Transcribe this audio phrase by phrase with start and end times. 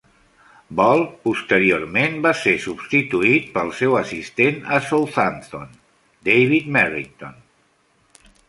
[0.77, 5.71] Ball, posteriorment, va ser substituït pel seu assistent a Southampton,
[6.31, 7.41] David Merrington.